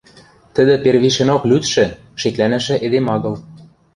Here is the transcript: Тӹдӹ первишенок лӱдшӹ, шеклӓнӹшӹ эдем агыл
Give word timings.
Тӹдӹ 0.53 0.75
первишенок 0.83 1.41
лӱдшӹ, 1.49 1.85
шеклӓнӹшӹ 2.21 2.75
эдем 2.85 3.07
агыл 3.15 3.35